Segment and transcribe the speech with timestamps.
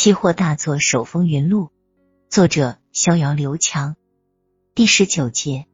[0.00, 1.68] 期货大作手风云录，
[2.30, 3.96] 作者逍遥刘强。
[4.74, 5.66] 第十九节，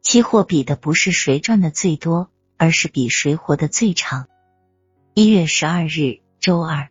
[0.00, 4.26] 期货比的不是谁赚的最多，而是比谁活得最长。
[5.12, 6.88] 一月十二日，周二，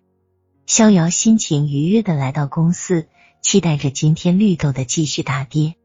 [0.67, 3.07] 逍遥心情愉悦的来到公司，
[3.41, 5.77] 期待着今天绿豆的继续大跌。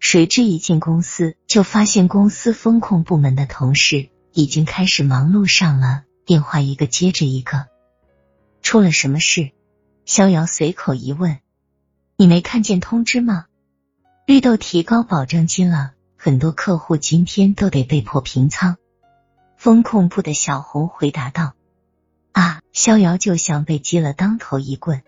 [0.00, 7.66] 谁知一进公司，就发现公司风控部门的同事已经开始忙碌上了，电话一个接着一个。
[8.62, 9.50] 出了什么事？
[10.06, 11.38] 逍遥随口一问
[12.16, 13.46] ：“你没看见通知吗？
[14.26, 18.76] 绿豆提高保证金了，很多客户今天都得被迫平仓。”
[19.56, 21.54] 风控部的小红回答道
[22.32, 25.02] ：“啊！”逍遥就像被击了当头一棍。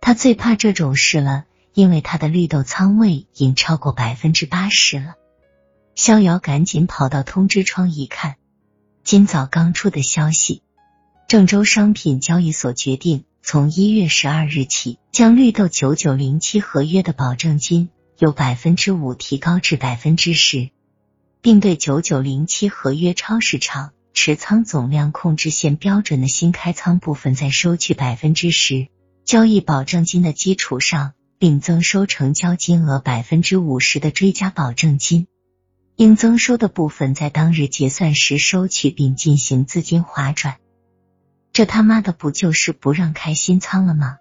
[0.00, 5.14] 他最怕这种事了，因为他的绿豆仓位已超过百分之八十了。
[5.94, 8.36] 逍遥赶紧跑到通知窗一看，
[9.02, 10.62] 今早刚出的消息：
[11.26, 13.24] 郑州商品交易所决定。
[13.42, 20.70] 从一月十二日起，将绿豆九九零七合约的保证金由百分之五提高至百分之十，
[21.40, 28.88] 并对九九零七合约超市场持仓总量控制线标准的新开仓部分再收取百分之十
[29.24, 35.26] 交易保证金的基础上，另增收成交金额百分之五十的追加保证金。
[35.96, 40.58] 应增收的部分在当日结算时收取，并进行资金划转。
[41.52, 44.18] 这他妈的不就是不让开新仓了吗？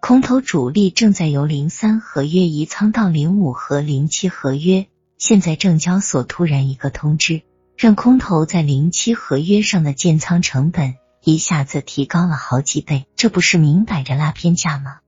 [0.00, 4.86] 空头主力正在由零三合约移仓到零五和零七合约，
[5.16, 7.42] 现在证交所突然一个通知，
[7.76, 14.98] 让空头在零七合约上的建仓成本一下子提高了好几倍，这不是明摆着拉偏价吗？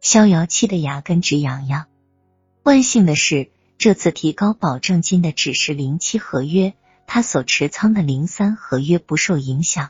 [0.00, 1.86] 逍遥气得牙根直痒痒。
[2.62, 6.74] 万幸的是，这次提高保证金的只是零七合约，
[7.06, 9.88] 他所持仓的零三合约不受影响。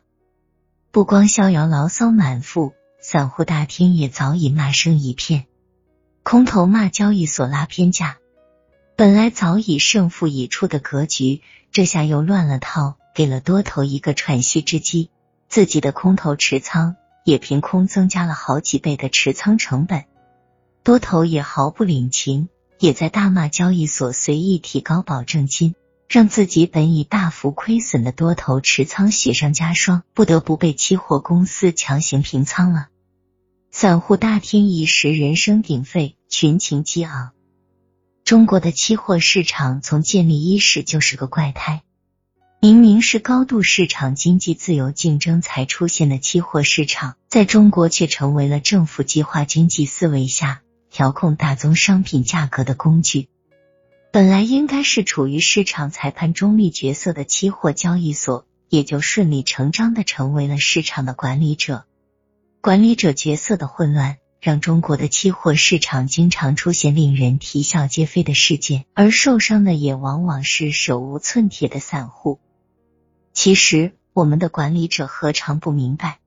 [0.92, 5.46] 不光逍遥牢骚满腹，散户大厅也早已骂声一片。
[6.24, 8.18] 空头骂交易所拉偏价，
[8.96, 15.10] 本来早已胜负已出的格局，这下又乱了套，给了多头一个喘息之机。
[15.48, 20.06] 自己的空头持仓也凭空增加了好几倍的持仓成本，
[20.82, 22.48] 多头也毫不领情，
[22.80, 25.76] 也在大骂交易所随意提高保证金。
[26.10, 32.88] 让自己本已大幅亏损的多头持仓雪上加霜，不得不被期货公司强行平仓了。
[33.70, 37.30] 散户大厅一时人声鼎沸，群情激昂。
[38.24, 41.84] 中国的期货市场从建立伊始就是个怪胎，
[42.60, 53.28] 明明是高度市场经济、自由竞争才出现的期货市场，在中国却成为了政府计划经济思维下调控大宗商品价格的工具。
[54.12, 61.84] 本来应该是处于市场裁判中立角色的期货交易所，也就顺理成章的成为了市场的管理者。
[62.60, 72.40] 管理者角色的混乱，让中国的期货市场经常出现令人啼笑皆非的事件，而受伤的也往往是手无寸铁的散户。
[73.32, 76.18] 其实，我们的管理者何尝不明白，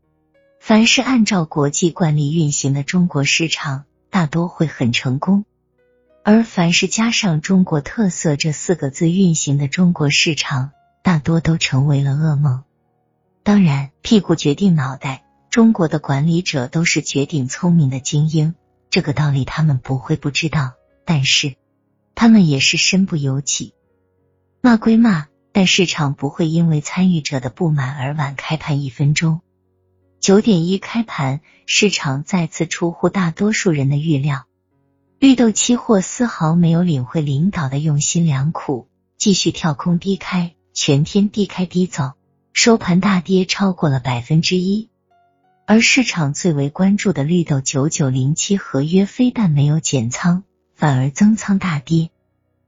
[0.62, 5.44] 凡是按照国际惯例运行的中国市场，大多会很成功。
[6.26, 12.64] 而凡是加上“中国特色”这四个字运行的中国市场，大多都成为了噩梦。
[13.44, 18.56] 当然，屁股决定脑袋，中国的管理者都是绝顶聪明的精英，
[18.90, 20.72] 这个道理他们不会不知道。
[21.04, 21.56] 但是，
[22.16, 23.74] 他们也是身不由己。
[24.62, 29.42] 骂归骂，但市场不会因为参与者的不满而晚开盘一分钟。
[30.22, 34.46] 九点一开盘，市场再次出乎大多数人的预料。
[35.24, 42.12] 绿豆期货丝毫没有领会领导的用心良苦，继续跳空低开，全天低开低走，
[42.52, 44.90] 收盘大跌超过了百分之一。
[45.66, 50.44] 而市场最为关注的绿豆九九零七合约，非但没有减仓，
[50.76, 52.10] 反而增仓大跌。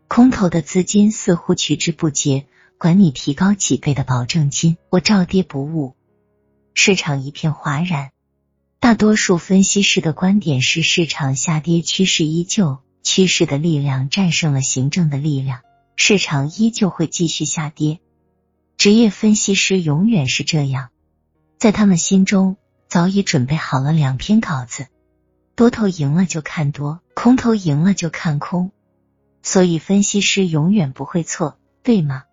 [0.08, 2.46] 空头的资金似乎取之不竭，
[2.78, 5.94] 管你提高几倍的保证金，我照跌不误。
[6.74, 8.12] 市场一片哗然。
[8.80, 15.62] 大多数分析师的观点是，市场下跌趋势依旧，趋势的力量战胜了行政的力量，
[15.96, 18.00] 市场依旧会继续下跌。
[18.78, 20.90] 职业分析师永远是这样，
[21.58, 22.58] 在他们心中
[22.88, 24.86] 早已准备好了两篇稿子：
[25.56, 28.72] 多头赢了就看多，空头赢了就看空。
[29.42, 32.24] 所以分析师永远不会错，对吗？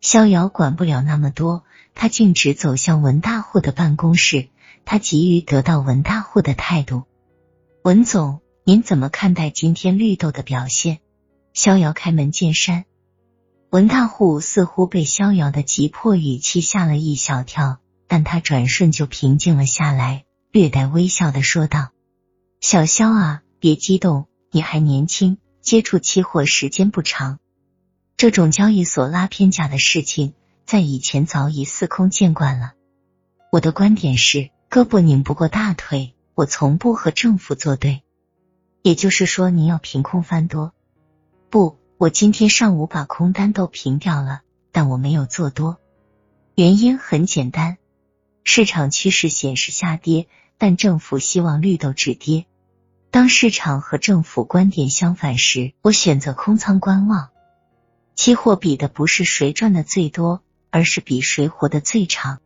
[0.00, 1.64] 逍遥管不了那么多，
[1.94, 4.48] 他径直走向文大户的办公室。
[4.84, 7.04] 他急于得到文大户的态度。
[7.82, 11.00] 文总，您怎么看待今天绿豆的表现？
[11.52, 12.84] 逍遥开门见山。
[13.70, 21.90] 文大户似乎被逍遥的急迫语气吓了一小跳，但他转瞬就平静了下来，略带微笑的说道
[22.60, 27.38] ：“小肖啊，别激动，你还年轻，接触期货时间不长，
[28.18, 30.34] 这种交易所拉偏价的事情，
[30.66, 32.74] 在以前早已司空见惯了。
[33.50, 38.00] 我的观点是，胳膊拧不过大腿，我从不和政府作对。
[38.80, 40.72] 也就是说，你要凭空翻多？
[41.50, 44.40] 不，我今天上午把空单都平掉了，
[44.70, 45.78] 但我没有做多，
[46.54, 47.76] 原因很简单，
[48.44, 50.26] 市场趋势显示下跌。”
[50.56, 52.46] 但政府希望绿豆止跌。
[53.10, 57.28] 当市场和政府观点相反时，我选择空仓观望。
[58.14, 60.40] 期货比的不是谁赚的最多，
[60.70, 62.40] 而是比谁活得最长。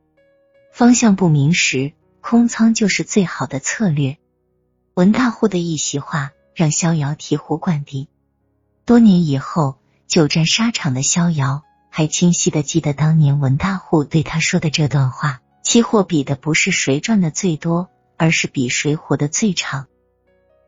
[0.73, 1.93] 方向不明时，
[2.29, 4.19] 空仓就是最好的策略。
[4.95, 8.09] 文大户的一席话让逍遥醍醐灌顶。
[8.85, 9.79] 多年以后，
[10.09, 17.91] 久战沙场的逍遥还清晰的记得当年文大户对他说的这段话：期货比的不是谁赚的最多。
[18.17, 19.87] 而是比谁活得最长。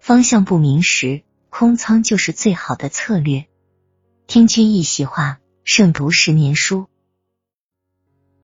[0.01, 3.47] 方向不明时，空仓就是最好的策略。
[4.29, 6.89] 听君一席话，胜读十年书。